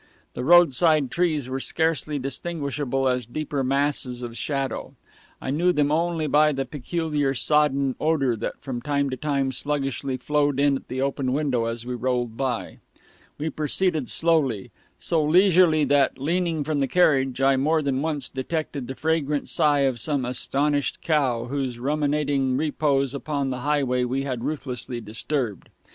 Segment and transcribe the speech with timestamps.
[0.33, 4.95] The roadside trees were scarcely distinguishable as deeper masses of shadow;
[5.39, 10.17] I knew them only by the peculiar sodden odor that from time to time sluggishly
[10.17, 12.79] flowed in at the open window as we rolled by.
[13.37, 18.87] We proceeded slowly; so leisurely that, leaning from the carriage, I more than once detected
[18.87, 24.43] the fragrant sigh of some astonished cow, whose ruminating repose upon the highway we had
[24.43, 25.69] ruthlessly disturbed.